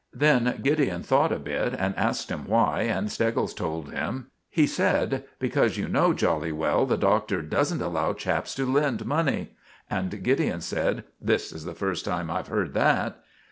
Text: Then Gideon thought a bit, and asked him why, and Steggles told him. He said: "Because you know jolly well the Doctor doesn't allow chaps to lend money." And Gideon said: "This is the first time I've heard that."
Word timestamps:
Then 0.15 0.59
Gideon 0.63 1.03
thought 1.03 1.31
a 1.31 1.37
bit, 1.37 1.75
and 1.77 1.95
asked 1.95 2.31
him 2.31 2.47
why, 2.47 2.81
and 2.89 3.11
Steggles 3.11 3.53
told 3.53 3.91
him. 3.93 4.31
He 4.49 4.65
said: 4.65 5.25
"Because 5.37 5.77
you 5.77 5.87
know 5.87 6.11
jolly 6.11 6.51
well 6.51 6.87
the 6.87 6.97
Doctor 6.97 7.43
doesn't 7.43 7.83
allow 7.83 8.13
chaps 8.13 8.55
to 8.55 8.65
lend 8.65 9.05
money." 9.05 9.51
And 9.91 10.23
Gideon 10.23 10.61
said: 10.61 11.03
"This 11.21 11.53
is 11.53 11.65
the 11.65 11.75
first 11.75 12.03
time 12.03 12.31
I've 12.31 12.47
heard 12.47 12.73
that." 12.73 13.21